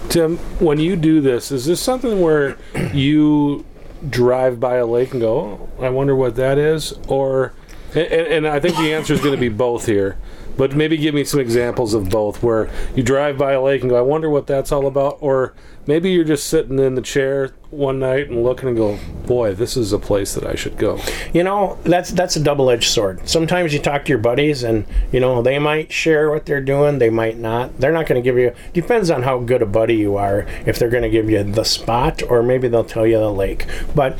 Tim, 0.09 0.37
when 0.59 0.79
you 0.79 0.95
do 0.95 1.21
this, 1.21 1.51
is 1.51 1.65
this 1.65 1.81
something 1.81 2.21
where 2.21 2.57
you 2.93 3.65
drive 4.09 4.59
by 4.59 4.77
a 4.77 4.85
lake 4.85 5.11
and 5.11 5.21
go, 5.21 5.69
oh, 5.79 5.83
I 5.83 5.89
wonder 5.89 6.15
what 6.15 6.35
that 6.37 6.57
is? 6.57 6.93
Or, 7.07 7.53
and, 7.95 8.27
and 8.27 8.47
I 8.47 8.59
think 8.59 8.77
the 8.77 8.93
answer 8.93 9.13
is 9.13 9.21
going 9.21 9.35
to 9.35 9.39
be 9.39 9.49
both 9.49 9.85
here. 9.85 10.17
But 10.57 10.75
maybe 10.75 10.97
give 10.97 11.15
me 11.15 11.23
some 11.23 11.39
examples 11.39 11.93
of 11.93 12.09
both 12.09 12.43
where 12.43 12.69
you 12.95 13.03
drive 13.03 13.37
by 13.37 13.53
a 13.53 13.61
lake 13.61 13.81
and 13.81 13.89
go, 13.89 13.97
I 13.97 14.01
wonder 14.01 14.29
what 14.29 14.47
that's 14.47 14.71
all 14.71 14.85
about. 14.85 15.17
Or 15.21 15.53
maybe 15.87 16.11
you're 16.11 16.25
just 16.25 16.47
sitting 16.47 16.77
in 16.77 16.95
the 16.95 17.01
chair 17.01 17.51
one 17.69 17.99
night 17.99 18.29
and 18.29 18.43
looking 18.43 18.67
and 18.67 18.77
go, 18.77 18.99
boy, 19.25 19.53
this 19.55 19.77
is 19.77 19.93
a 19.93 19.99
place 19.99 20.33
that 20.35 20.45
I 20.45 20.55
should 20.55 20.77
go. 20.77 20.99
You 21.33 21.43
know, 21.43 21.77
that's 21.83 22.11
that's 22.11 22.35
a 22.35 22.43
double-edged 22.43 22.89
sword. 22.89 23.27
Sometimes 23.27 23.73
you 23.73 23.79
talk 23.79 24.03
to 24.05 24.09
your 24.09 24.17
buddies 24.17 24.63
and, 24.63 24.85
you 25.11 25.21
know, 25.21 25.41
they 25.41 25.57
might 25.57 25.91
share 25.91 26.29
what 26.29 26.45
they're 26.45 26.61
doing, 26.61 26.99
they 26.99 27.09
might 27.09 27.37
not. 27.37 27.79
They're 27.79 27.93
not 27.93 28.07
going 28.07 28.21
to 28.21 28.23
give 28.23 28.37
you 28.37 28.53
depends 28.73 29.09
on 29.09 29.23
how 29.23 29.39
good 29.39 29.61
a 29.61 29.65
buddy 29.65 29.95
you 29.95 30.17
are 30.17 30.45
if 30.65 30.77
they're 30.77 30.89
going 30.89 31.03
to 31.03 31.09
give 31.09 31.29
you 31.29 31.43
the 31.43 31.63
spot 31.63 32.21
or 32.27 32.43
maybe 32.43 32.67
they'll 32.67 32.83
tell 32.83 33.07
you 33.07 33.17
the 33.17 33.31
lake. 33.31 33.65
But 33.95 34.19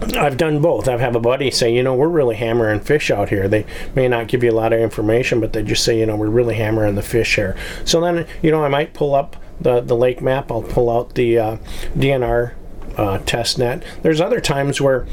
I've 0.00 0.36
done 0.36 0.60
both. 0.60 0.88
I've 0.88 1.00
have 1.00 1.16
a 1.16 1.20
buddy 1.20 1.50
say, 1.50 1.74
you 1.74 1.82
know, 1.82 1.94
we're 1.94 2.08
really 2.08 2.36
hammering 2.36 2.80
fish 2.80 3.10
out 3.10 3.28
here. 3.30 3.48
They 3.48 3.66
may 3.94 4.08
not 4.08 4.28
give 4.28 4.44
you 4.44 4.50
a 4.50 4.52
lot 4.52 4.72
of 4.72 4.80
information, 4.80 5.40
but 5.40 5.52
they 5.52 5.62
just 5.62 5.84
say, 5.84 5.98
you 5.98 6.06
know, 6.06 6.16
we're 6.16 6.30
really 6.30 6.54
hammering 6.54 6.94
the 6.94 7.02
fish 7.02 7.34
here. 7.36 7.56
So 7.84 8.00
then, 8.00 8.26
you 8.42 8.50
know, 8.50 8.64
I 8.64 8.68
might 8.68 8.94
pull 8.94 9.14
up 9.14 9.36
the, 9.60 9.80
the 9.80 9.96
lake 9.96 10.20
map. 10.20 10.50
I'll 10.52 10.62
pull 10.62 10.90
out 10.90 11.14
the 11.14 11.38
uh, 11.38 11.56
DNR 11.96 12.54
uh, 12.96 13.18
test 13.18 13.58
net. 13.58 13.82
There's 14.02 14.20
other 14.20 14.40
times 14.40 14.80
where 14.80 15.06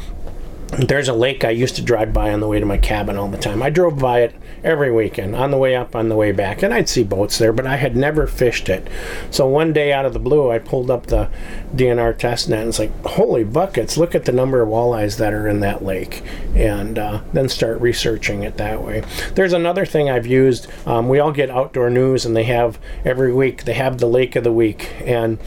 there's 0.77 1.07
a 1.07 1.13
lake 1.13 1.43
I 1.43 1.51
used 1.51 1.75
to 1.77 1.81
drive 1.81 2.13
by 2.13 2.31
on 2.31 2.39
the 2.39 2.47
way 2.47 2.59
to 2.59 2.65
my 2.65 2.77
cabin 2.77 3.17
all 3.17 3.27
the 3.27 3.37
time. 3.37 3.63
I 3.63 3.69
drove 3.69 3.99
by 3.99 4.21
it 4.21 4.35
every 4.65 4.91
weekend, 4.91 5.35
on 5.35 5.51
the 5.51 5.57
way 5.57 5.75
up, 5.75 5.95
on 5.95 6.09
the 6.09 6.15
way 6.15 6.31
back, 6.31 6.63
and 6.63 6.73
I'd 6.73 6.89
see 6.89 7.03
boats 7.03 7.37
there, 7.37 7.53
but 7.53 7.67
I 7.67 7.75
had 7.75 7.95
never 7.95 8.25
fished 8.25 8.67
it. 8.67 8.87
So 9.29 9.47
one 9.47 9.71
day 9.71 9.93
out 9.93 10.05
of 10.05 10.13
the 10.13 10.19
blue, 10.19 10.49
I 10.49 10.57
pulled 10.57 10.89
up 10.89 11.05
the 11.05 11.29
DNR 11.75 12.17
test 12.17 12.49
net 12.49 12.61
and 12.61 12.69
it's 12.69 12.79
like, 12.79 12.91
holy 13.05 13.43
buckets, 13.43 13.95
look 13.95 14.15
at 14.15 14.25
the 14.25 14.31
number 14.31 14.61
of 14.61 14.69
walleyes 14.69 15.17
that 15.17 15.33
are 15.33 15.47
in 15.47 15.59
that 15.59 15.85
lake, 15.85 16.23
and 16.55 16.97
uh, 16.97 17.21
then 17.31 17.47
start 17.47 17.79
researching 17.79 18.43
it 18.43 18.57
that 18.57 18.83
way. 18.83 19.03
There's 19.35 19.53
another 19.53 19.85
thing 19.85 20.09
I've 20.09 20.27
used. 20.27 20.67
Um, 20.87 21.07
we 21.07 21.19
all 21.19 21.31
get 21.31 21.51
outdoor 21.51 21.91
news, 21.91 22.25
and 22.25 22.35
they 22.35 22.45
have 22.45 22.79
every 23.05 23.31
week, 23.31 23.65
they 23.65 23.73
have 23.73 23.99
the 23.99 24.07
lake 24.07 24.35
of 24.35 24.43
the 24.43 24.51
week, 24.51 24.91
and 25.01 25.37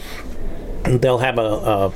they'll 0.83 1.19
have 1.19 1.37
a, 1.37 1.41
a 1.41 1.93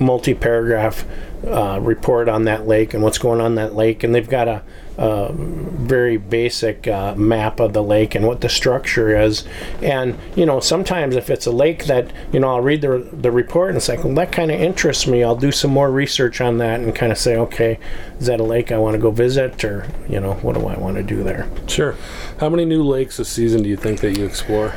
multi 0.00 0.32
paragraph 0.32 1.04
uh, 1.46 1.78
report 1.80 2.28
on 2.28 2.44
that 2.44 2.66
lake 2.66 2.94
and 2.94 3.02
what's 3.02 3.18
going 3.18 3.40
on 3.40 3.54
that 3.56 3.74
lake, 3.74 4.02
and 4.02 4.14
they've 4.14 4.28
got 4.28 4.48
a, 4.48 4.62
a 4.96 5.32
very 5.32 6.16
basic 6.16 6.88
uh, 6.88 7.14
map 7.14 7.60
of 7.60 7.72
the 7.72 7.82
lake 7.82 8.14
and 8.14 8.26
what 8.26 8.40
the 8.40 8.48
structure 8.48 9.16
is. 9.16 9.44
And 9.82 10.18
you 10.34 10.44
know, 10.46 10.60
sometimes 10.60 11.16
if 11.16 11.30
it's 11.30 11.46
a 11.46 11.52
lake 11.52 11.84
that 11.86 12.12
you 12.32 12.40
know, 12.40 12.48
I'll 12.48 12.60
read 12.60 12.82
the 12.82 13.08
the 13.12 13.30
report 13.30 13.68
and 13.70 13.76
it's 13.76 13.88
like, 13.88 14.04
well, 14.04 14.14
that 14.14 14.32
kind 14.32 14.50
of 14.50 14.60
interests 14.60 15.06
me. 15.06 15.22
I'll 15.22 15.36
do 15.36 15.52
some 15.52 15.70
more 15.70 15.90
research 15.90 16.40
on 16.40 16.58
that 16.58 16.80
and 16.80 16.94
kind 16.94 17.12
of 17.12 17.18
say, 17.18 17.36
okay, 17.36 17.78
is 18.18 18.26
that 18.26 18.40
a 18.40 18.44
lake 18.44 18.72
I 18.72 18.78
want 18.78 18.94
to 18.94 18.98
go 18.98 19.10
visit, 19.10 19.64
or 19.64 19.86
you 20.08 20.20
know, 20.20 20.34
what 20.34 20.54
do 20.56 20.66
I 20.66 20.76
want 20.76 20.96
to 20.96 21.02
do 21.02 21.22
there? 21.22 21.48
Sure. 21.66 21.94
How 22.40 22.48
many 22.48 22.64
new 22.64 22.82
lakes 22.82 23.18
a 23.18 23.24
season 23.24 23.62
do 23.62 23.68
you 23.68 23.76
think 23.76 24.00
that 24.00 24.18
you 24.18 24.24
explore? 24.24 24.74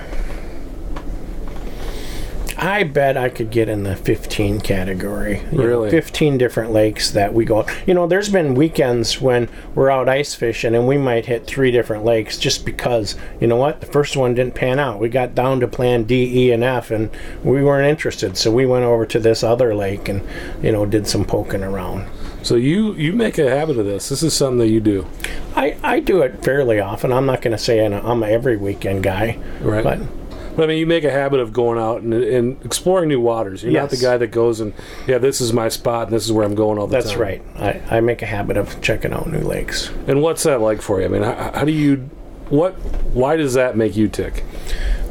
I 2.61 2.83
bet 2.83 3.17
I 3.17 3.29
could 3.29 3.49
get 3.49 3.67
in 3.69 3.81
the 3.81 3.95
15 3.95 4.61
category. 4.61 5.41
You 5.51 5.57
know, 5.57 5.63
Really? 5.63 5.89
15 5.89 6.37
different 6.37 6.71
lakes 6.71 7.09
that 7.11 7.33
we 7.33 7.43
go. 7.43 7.65
You 7.87 7.95
know, 7.95 8.05
there's 8.05 8.29
been 8.29 8.53
weekends 8.53 9.19
when 9.19 9.49
we're 9.73 9.89
out 9.89 10.07
ice 10.07 10.35
fishing 10.35 10.75
and 10.75 10.87
we 10.87 10.95
might 10.95 11.25
hit 11.25 11.47
three 11.47 11.71
different 11.71 12.05
lakes 12.05 12.37
just 12.37 12.63
because, 12.63 13.15
you 13.39 13.47
know 13.47 13.55
what, 13.55 13.81
the 13.81 13.87
first 13.87 14.15
one 14.15 14.35
didn't 14.35 14.53
pan 14.53 14.77
out. 14.77 14.99
We 14.99 15.09
got 15.09 15.33
down 15.33 15.59
to 15.61 15.67
plan 15.67 16.03
D, 16.03 16.45
E, 16.47 16.51
and 16.51 16.63
F 16.63 16.91
and 16.91 17.09
we 17.43 17.63
weren't 17.63 17.89
interested. 17.89 18.37
So 18.37 18.51
we 18.51 18.67
went 18.67 18.85
over 18.85 19.07
to 19.07 19.19
this 19.19 19.43
other 19.43 19.73
lake 19.73 20.07
and, 20.07 20.21
you 20.61 20.71
know, 20.71 20.85
did 20.85 21.07
some 21.07 21.25
poking 21.25 21.63
around. 21.63 22.07
So 22.43 22.55
you 22.55 22.93
you 22.93 23.11
make 23.13 23.37
a 23.39 23.49
habit 23.49 23.77
of 23.77 23.85
this. 23.85 24.09
This 24.09 24.21
is 24.23 24.33
something 24.35 24.59
that 24.59 24.69
you 24.69 24.79
do, 24.79 25.07
I, 25.55 25.77
I 25.83 25.99
do 25.99 26.21
it 26.21 26.43
fairly 26.43 26.79
often. 26.79 27.11
I'm 27.11 27.25
not 27.25 27.41
going 27.41 27.51
to 27.51 27.57
say 27.57 27.83
I'm 27.83 27.93
a, 27.93 27.99
I'm 28.01 28.23
a 28.23 28.27
every 28.27 28.57
weekend 28.57 29.03
guy, 29.03 29.37
right? 29.61 29.83
but 29.83 29.99
But 30.55 30.63
I 30.63 30.67
mean, 30.67 30.77
you 30.77 30.87
make 30.87 31.03
a 31.03 31.11
habit 31.11 31.39
of 31.39 31.53
going 31.53 31.79
out 31.79 32.01
and, 32.01 32.13
and 32.13 32.65
exploring 32.65 33.09
new 33.09 33.19
waters. 33.19 33.63
You're 33.63 33.73
not 33.73 33.89
the 33.89 33.97
guy 33.97 34.17
that 34.17 34.27
goes 34.27 34.59
and 34.59 34.73
yeah, 35.07 35.17
this 35.17 35.41
is 35.41 35.53
my 35.53 35.69
spot 35.69 36.07
and 36.07 36.15
this 36.15 36.25
is 36.25 36.31
where 36.31 36.45
I'm 36.45 36.55
going 36.55 36.77
all 36.77 36.87
the 36.87 36.93
that's 36.93 37.11
time. 37.11 37.19
That's 37.19 37.59
right. 37.59 37.83
I, 37.91 37.97
I 37.97 38.01
make 38.01 38.21
a 38.21 38.25
habit 38.25 38.57
of 38.57 38.81
checking 38.81 39.13
out 39.13 39.27
new 39.31 39.39
lakes. 39.39 39.89
And 40.07 40.21
what's 40.21 40.43
that 40.43 40.61
like 40.61 40.81
for 40.81 40.99
you? 40.99 41.05
I 41.05 41.09
mean, 41.09 41.23
how, 41.23 41.51
how 41.53 41.65
do 41.65 41.71
you 41.71 42.09
what? 42.51 42.73
Why 43.13 43.35
does 43.35 43.53
that 43.55 43.75
make 43.75 43.95
you 43.95 44.07
tick? 44.07 44.43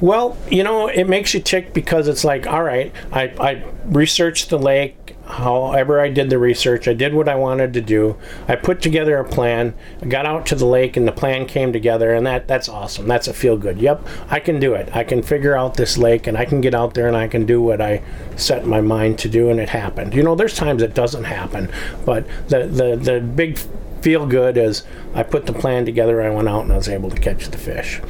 Well, 0.00 0.36
you 0.50 0.62
know, 0.62 0.86
it 0.86 1.08
makes 1.08 1.34
you 1.34 1.40
tick 1.40 1.74
because 1.74 2.08
it's 2.08 2.24
like, 2.24 2.46
all 2.46 2.62
right, 2.62 2.92
I, 3.12 3.24
I 3.38 3.64
researched 3.84 4.48
the 4.50 4.58
lake. 4.58 4.96
However, 5.26 6.00
I 6.00 6.08
did 6.08 6.28
the 6.28 6.38
research, 6.38 6.88
I 6.88 6.92
did 6.92 7.14
what 7.14 7.28
I 7.28 7.36
wanted 7.36 7.72
to 7.74 7.80
do. 7.80 8.16
I 8.48 8.56
put 8.56 8.82
together 8.82 9.16
a 9.16 9.24
plan. 9.24 9.74
I 10.02 10.06
got 10.06 10.26
out 10.26 10.44
to 10.46 10.56
the 10.56 10.66
lake, 10.66 10.96
and 10.96 11.06
the 11.06 11.12
plan 11.12 11.46
came 11.46 11.72
together, 11.72 12.12
and 12.12 12.26
that 12.26 12.48
that's 12.48 12.68
awesome. 12.68 13.06
That's 13.06 13.28
a 13.28 13.32
feel 13.32 13.56
good. 13.56 13.78
Yep, 13.80 14.04
I 14.28 14.40
can 14.40 14.58
do 14.58 14.74
it. 14.74 14.94
I 14.94 15.04
can 15.04 15.22
figure 15.22 15.56
out 15.56 15.74
this 15.74 15.96
lake, 15.96 16.26
and 16.26 16.36
I 16.36 16.46
can 16.46 16.60
get 16.60 16.74
out 16.74 16.94
there, 16.94 17.06
and 17.06 17.16
I 17.16 17.28
can 17.28 17.46
do 17.46 17.62
what 17.62 17.80
I 17.80 18.02
set 18.36 18.66
my 18.66 18.80
mind 18.80 19.18
to 19.20 19.28
do, 19.28 19.50
and 19.50 19.60
it 19.60 19.68
happened. 19.68 20.14
You 20.14 20.24
know, 20.24 20.34
there's 20.34 20.56
times 20.56 20.82
it 20.82 20.94
doesn't 20.94 21.24
happen, 21.24 21.70
but 22.04 22.26
the 22.48 22.66
the 22.66 22.96
the 22.96 23.20
big 23.20 23.60
feel 24.02 24.26
good 24.26 24.56
is 24.56 24.84
I 25.14 25.22
put 25.22 25.46
the 25.46 25.52
plan 25.52 25.84
together. 25.84 26.22
I 26.22 26.30
went 26.30 26.48
out, 26.48 26.64
and 26.64 26.72
I 26.72 26.76
was 26.76 26.88
able 26.88 27.10
to 27.10 27.20
catch 27.20 27.48
the 27.48 27.58
fish. 27.58 28.00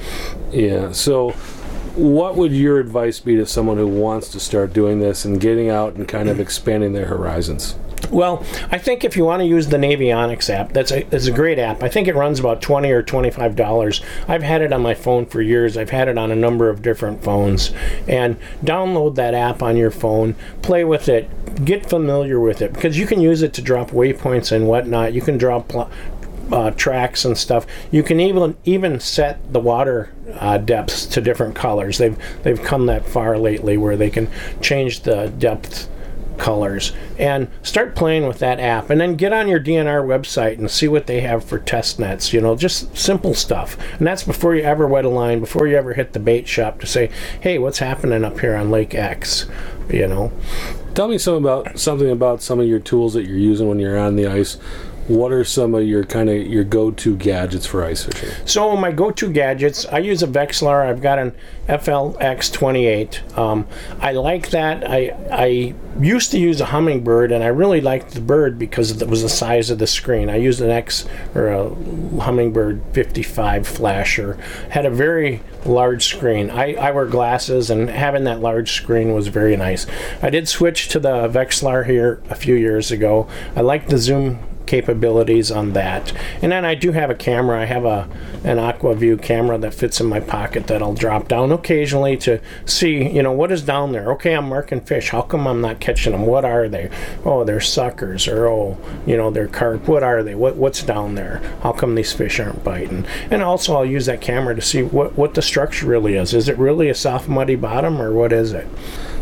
Yeah. 0.53 0.93
So, 0.93 1.31
what 1.95 2.37
would 2.37 2.53
your 2.53 2.79
advice 2.79 3.21
be 3.21 3.37
to 3.37 3.47
someone 3.47 3.77
who 3.77 3.89
wants 3.89 4.29
to 4.31 4.41
start 4.41 4.73
doing 4.73 5.01
this 5.01 5.25
and 5.25 5.41
getting 5.41 5.69
out 5.69 5.95
and 5.95 6.07
kind 6.07 6.29
of 6.29 6.41
expanding 6.47 6.93
their 6.93 7.07
horizons? 7.07 7.77
Well, 8.11 8.45
I 8.71 8.78
think 8.78 9.04
if 9.04 9.16
you 9.16 9.25
want 9.25 9.40
to 9.40 9.47
use 9.47 9.69
the 9.69 9.76
Navionics 9.76 10.50
app, 10.50 10.73
that's 10.73 10.90
a, 10.90 11.07
it's 11.14 11.26
a 11.26 11.33
great 11.33 11.59
app. 11.59 11.83
I 11.83 11.88
think 11.88 12.09
it 12.09 12.14
runs 12.14 12.40
about 12.40 12.61
twenty 12.61 12.90
or 12.90 13.02
twenty 13.02 13.30
five 13.30 13.54
dollars. 13.54 14.00
I've 14.26 14.42
had 14.42 14.62
it 14.62 14.73
on 14.73 14.83
my 14.83 14.95
phone 14.95 15.26
for 15.26 15.42
years. 15.42 15.76
I've 15.76 15.90
had 15.90 16.09
it 16.09 16.19
on 16.19 16.30
a 16.30 16.37
number 16.37 16.69
of 16.69 16.83
different 16.83 17.23
phones. 17.23 17.73
And 18.09 18.37
download 18.64 19.14
that 19.16 19.35
app 19.35 19.62
on 19.62 19.76
your 19.76 19.90
phone, 19.90 20.35
play 20.62 20.85
with 20.85 21.09
it, 21.09 21.28
get 21.64 21.88
familiar 21.88 22.40
with 22.40 22.62
it 22.62 22.73
because 22.73 22.99
you 22.99 23.07
can 23.07 23.21
use 23.21 23.42
it 23.42 23.52
to 23.54 23.62
drop 23.62 23.90
waypoints 23.90 24.50
and 24.50 24.66
whatnot. 24.66 25.12
You 25.12 25.23
can 25.23 25.38
drop 25.38 25.69
pl- 25.69 25.90
uh, 26.52 26.71
tracks 26.73 27.25
and 27.25 27.38
stuff. 27.38 27.66
You 27.90 28.02
can 28.02 28.19
even 28.19 28.57
even 28.64 28.99
set 28.99 29.52
the 29.52 29.61
water 29.61 30.12
uh, 30.35 30.59
depths 30.59 31.07
to 31.07 31.21
different 31.21 31.54
colors. 31.54 31.99
They've 31.99 32.19
they've 32.42 32.61
come 32.61 32.87
that 32.87 33.07
far 33.07 33.38
lately 33.38 33.76
where 33.76 33.97
they 33.97 34.11
can 34.11 34.28
change 34.61 35.00
the 35.00 35.28
depth 35.38 35.88
colors 36.41 36.93
and 37.19 37.49
start 37.63 37.95
playing 37.95 38.27
with 38.27 38.41
that 38.41 38.59
app 38.59 38.91
and 38.91 39.01
then 39.01 39.15
get 39.15 39.33
on 39.33 39.47
your 39.47 39.61
DNR 39.61 40.05
website 40.05 40.59
and 40.59 40.71
see 40.71 40.89
what 40.89 41.07
they 41.07 41.21
have 41.21 41.45
for 41.45 41.59
test 41.59 42.01
nets 42.01 42.33
you 42.33 42.41
know 42.41 42.57
just 42.57 42.97
simple 42.97 43.35
stuff. 43.35 43.77
And 43.99 44.07
that's 44.07 44.25
before 44.25 44.57
you 44.57 44.63
ever 44.63 44.89
wet 44.89 45.05
a 45.05 45.09
line 45.09 45.39
before 45.39 45.69
you 45.69 45.77
ever 45.77 45.95
hit 45.95 46.13
the 46.13 46.19
bait 46.19 46.49
shop 46.49 46.81
to 46.81 46.87
say 46.87 47.11
hey 47.41 47.59
what's 47.59 47.79
happening 47.79 48.25
up 48.25 48.41
here 48.41 48.57
on 48.57 48.71
Lake 48.71 48.95
X? 48.95 49.47
You 49.89 50.07
know? 50.07 50.33
Tell 50.95 51.09
me 51.09 51.19
some 51.19 51.35
about 51.35 51.79
something 51.79 52.11
about 52.11 52.43
some 52.43 52.59
of 52.59 52.67
your 52.67 52.81
tools 52.81 53.15
that 53.15 53.25
you're 53.25 53.39
using 53.39 53.69
when 53.69 53.79
you're 53.79 53.99
on 53.99 54.17
the 54.17 54.27
ice. 54.27 54.57
What 55.11 55.33
are 55.33 55.43
some 55.43 55.75
of 55.75 55.83
your 55.83 56.05
kind 56.05 56.31
of 56.31 56.47
your 56.47 56.62
go-to 56.62 57.17
gadgets 57.17 57.67
for 57.67 57.83
ice 57.83 58.05
fishing? 58.05 58.29
So 58.45 58.76
my 58.76 58.93
go-to 58.93 59.29
gadgets, 59.33 59.85
I 59.87 59.99
use 59.99 60.23
a 60.23 60.29
Vexilar. 60.29 60.87
I've 60.87 61.02
got 61.02 61.19
an 61.19 61.35
FLX28. 61.69 63.37
Um, 63.37 63.67
I 63.99 64.12
like 64.12 64.50
that. 64.50 64.88
I 64.88 65.17
I 65.33 65.75
used 65.99 66.31
to 66.31 66.38
use 66.38 66.61
a 66.61 66.67
Humminbird, 66.67 67.35
and 67.35 67.43
I 67.43 67.49
really 67.49 67.81
liked 67.81 68.12
the 68.12 68.21
bird 68.21 68.57
because 68.57 69.02
it 69.02 69.09
was 69.09 69.23
the 69.23 69.29
size 69.29 69.69
of 69.69 69.81
the 69.81 69.88
screen. 69.88 70.31
I 70.31 70.37
used 70.37 70.61
an 70.61 70.71
X 70.71 71.07
or 71.35 71.49
a 71.49 71.71
Humminbird 71.71 72.81
55 72.93 73.67
flasher. 73.67 74.35
Had 74.69 74.87
a 74.87 74.90
very 74.90 75.43
large 75.67 76.05
screen. 76.05 76.50
I, 76.50 76.75
I 76.75 76.93
wear 76.93 77.07
glasses, 77.07 77.69
and 77.69 77.90
having 77.90 78.23
that 78.25 78.38
large 78.38 78.71
screen 78.71 79.12
was 79.12 79.26
very 79.26 79.57
nice. 79.57 79.88
I 80.23 80.31
did 80.31 80.47
switch 80.49 80.88
to 80.90 81.00
the 81.00 81.29
Vexilar 81.29 81.85
here 81.85 82.23
a 82.31 82.37
few 82.37 82.55
years 82.55 82.93
ago. 82.93 83.26
I 83.57 83.62
like 83.62 83.88
the 83.88 83.99
zoom 83.99 84.38
capabilities 84.71 85.50
on 85.50 85.73
that. 85.73 86.12
And 86.41 86.53
then 86.53 86.65
I 86.65 86.77
do 86.77 86.93
have 86.93 87.11
a 87.11 87.15
camera. 87.15 87.61
I 87.61 87.65
have 87.65 87.85
a 87.85 88.09
an 88.45 88.61
Aqua-Vu 88.61 89.17
camera 89.17 89.59
that 89.59 89.75
fits 89.75 90.00
in 90.00 90.07
my 90.07 90.21
pocket 90.21 90.69
that 90.69 90.81
I'll 90.81 90.95
drop 90.95 91.27
down 91.27 91.50
occasionally 91.50 92.17
to 92.19 92.41
see, 92.65 93.11
you 93.11 93.23
know, 93.23 93.33
what 93.33 93.50
is 93.50 93.62
down 93.62 93.91
there. 93.91 94.12
Okay, 94.12 94.33
I'm 94.33 94.49
marking 94.49 94.81
fish. 94.81 95.11
How 95.11 95.23
come 95.23 95.49
I'm 95.49 95.61
not 95.61 95.81
catching 95.81 96.12
them? 96.12 96.25
What 96.25 96.45
are 96.45 96.69
they? 96.69 96.89
Oh, 97.25 97.43
they're 97.43 97.61
suckers 97.61 98.29
or 98.29 98.47
oh, 98.47 98.79
you 99.07 99.17
know, 99.17 99.31
they're 99.31 99.49
carp. 99.49 99.89
What 99.89 100.05
are 100.05 100.23
they? 100.23 100.37
What 100.37 100.55
what's 100.55 100.85
down 100.85 101.17
there? 101.17 101.39
How 101.62 101.73
come 101.73 101.97
these 101.97 102.12
fish 102.12 102.39
aren't 102.39 102.62
biting? 102.62 103.05
And 103.29 103.43
also 103.43 103.75
I'll 103.75 103.85
use 103.85 104.07
that 104.07 104.21
camera 104.21 104.55
to 104.55 104.62
see 104.62 104.85
what 104.85 105.19
what 105.19 105.35
the 105.35 105.43
structure 105.43 105.87
really 105.87 106.15
is. 106.15 106.33
Is 106.33 106.49
it 106.49 106.57
really 106.59 106.89
a 106.89 106.95
soft 106.95 107.29
muddy 107.29 107.57
bottom 107.57 108.00
or 108.00 108.12
what 108.12 108.33
is 108.33 108.53
it? 108.53 108.69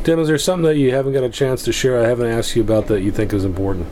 Tim, 0.04 0.18
is 0.18 0.28
there 0.28 0.36
something 0.36 0.64
that 0.64 0.76
you 0.76 0.92
haven't 0.92 1.14
got 1.14 1.24
a 1.24 1.30
chance 1.30 1.62
to 1.62 1.72
share? 1.72 1.98
I 1.98 2.06
haven't 2.06 2.30
asked 2.30 2.54
you 2.54 2.62
about 2.62 2.86
that 2.88 3.00
you 3.00 3.10
think 3.10 3.32
is 3.32 3.46
important. 3.46 3.86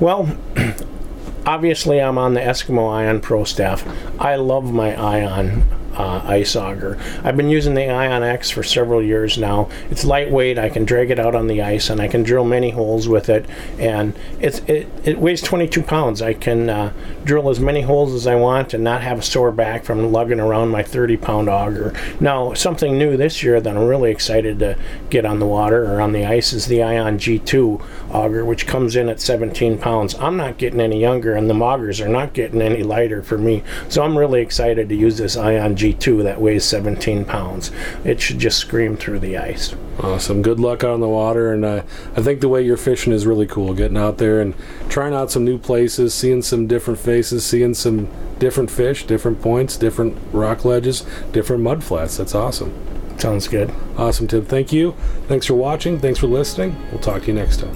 Well, 0.00 0.34
obviously, 1.46 2.00
I'm 2.00 2.16
on 2.16 2.32
the 2.32 2.40
Eskimo 2.40 2.90
Ion 2.90 3.20
Pro 3.20 3.44
staff. 3.44 3.86
I 4.18 4.36
love 4.36 4.72
my 4.72 4.94
Ion 4.96 5.64
uh, 6.00 6.22
ice 6.26 6.56
auger. 6.56 6.98
I've 7.22 7.36
been 7.36 7.50
using 7.50 7.74
the 7.74 7.88
Ion 7.88 8.22
X 8.22 8.48
for 8.48 8.62
several 8.62 9.02
years 9.02 9.36
now. 9.36 9.68
It's 9.90 10.04
lightweight. 10.04 10.58
I 10.58 10.70
can 10.70 10.86
drag 10.86 11.10
it 11.10 11.18
out 11.18 11.34
on 11.34 11.46
the 11.46 11.60
ice, 11.60 11.90
and 11.90 12.00
I 12.00 12.08
can 12.08 12.22
drill 12.22 12.44
many 12.44 12.70
holes 12.70 13.06
with 13.06 13.28
it. 13.28 13.44
And 13.78 14.18
it's 14.40 14.60
it, 14.60 14.88
it 15.04 15.18
weighs 15.18 15.42
22 15.42 15.82
pounds. 15.82 16.22
I 16.22 16.32
can 16.32 16.70
uh, 16.70 16.92
drill 17.24 17.50
as 17.50 17.60
many 17.60 17.82
holes 17.82 18.14
as 18.14 18.26
I 18.26 18.34
want 18.34 18.72
and 18.72 18.82
not 18.82 19.02
have 19.02 19.18
a 19.18 19.22
sore 19.22 19.52
back 19.52 19.84
from 19.84 20.10
lugging 20.10 20.40
around 20.40 20.70
my 20.70 20.82
30 20.82 21.18
pound 21.18 21.48
auger. 21.50 21.92
Now, 22.18 22.54
something 22.54 22.96
new 22.96 23.16
this 23.18 23.42
year 23.42 23.60
that 23.60 23.76
I'm 23.76 23.84
really 23.84 24.10
excited 24.10 24.58
to 24.60 24.78
get 25.10 25.26
on 25.26 25.38
the 25.38 25.46
water 25.46 25.84
or 25.84 26.00
on 26.00 26.12
the 26.12 26.24
ice 26.24 26.54
is 26.54 26.66
the 26.66 26.82
Ion 26.82 27.18
G2 27.18 27.82
auger, 28.10 28.44
which 28.44 28.66
comes 28.66 28.96
in 28.96 29.10
at 29.10 29.20
17 29.20 29.76
pounds. 29.78 30.14
I'm 30.14 30.38
not 30.38 30.56
getting 30.56 30.80
any 30.80 31.00
younger, 31.00 31.34
and 31.34 31.50
the 31.50 31.54
augers 31.54 32.00
are 32.00 32.08
not 32.08 32.32
getting 32.32 32.62
any 32.62 32.82
lighter 32.82 33.22
for 33.22 33.36
me. 33.36 33.62
So 33.90 34.02
I'm 34.02 34.16
really 34.16 34.40
excited 34.40 34.88
to 34.88 34.96
use 34.96 35.18
this 35.18 35.36
Ion 35.36 35.76
G2 35.76 35.89
that 36.22 36.40
weighs 36.40 36.64
17 36.64 37.24
pounds. 37.24 37.70
It 38.04 38.20
should 38.20 38.38
just 38.38 38.58
scream 38.58 38.96
through 38.96 39.20
the 39.20 39.36
ice. 39.36 39.74
Awesome. 40.00 40.42
Good 40.42 40.60
luck 40.60 40.82
on 40.84 41.00
the 41.00 41.08
water, 41.08 41.52
and 41.52 41.64
uh, 41.64 41.82
I 42.16 42.22
think 42.22 42.40
the 42.40 42.48
way 42.48 42.62
you're 42.62 42.76
fishing 42.76 43.12
is 43.12 43.26
really 43.26 43.46
cool. 43.46 43.74
Getting 43.74 43.98
out 43.98 44.18
there 44.18 44.40
and 44.40 44.54
trying 44.88 45.14
out 45.14 45.30
some 45.30 45.44
new 45.44 45.58
places, 45.58 46.14
seeing 46.14 46.42
some 46.42 46.66
different 46.66 46.98
faces, 46.98 47.44
seeing 47.44 47.74
some 47.74 48.08
different 48.38 48.70
fish, 48.70 49.06
different 49.06 49.42
points, 49.42 49.76
different 49.76 50.16
rock 50.32 50.64
ledges, 50.64 51.04
different 51.32 51.62
mud 51.62 51.84
flats. 51.84 52.16
That's 52.16 52.34
awesome. 52.34 52.72
Sounds 53.18 53.46
good. 53.48 53.70
Awesome, 53.98 54.26
Tim. 54.26 54.46
Thank 54.46 54.72
you. 54.72 54.92
Thanks 55.28 55.46
for 55.46 55.54
watching. 55.54 55.98
Thanks 55.98 56.18
for 56.18 56.26
listening. 56.26 56.74
We'll 56.90 57.00
talk 57.00 57.22
to 57.22 57.28
you 57.28 57.34
next 57.34 57.60
time. 57.60 57.74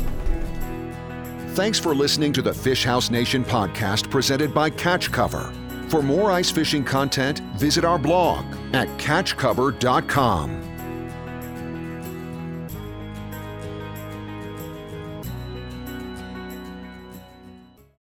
Thanks 1.54 1.78
for 1.78 1.94
listening 1.94 2.32
to 2.32 2.42
the 2.42 2.52
Fish 2.52 2.84
House 2.84 3.10
Nation 3.10 3.44
podcast 3.44 4.10
presented 4.10 4.52
by 4.52 4.70
Catch 4.70 5.12
Cover. 5.12 5.52
For 5.88 6.02
more 6.02 6.30
ice 6.30 6.50
fishing 6.50 6.84
content, 6.84 7.40
visit 7.56 7.84
our 7.84 7.98
blog 7.98 8.44
at 8.74 8.88
catchcover.com. 8.98 10.73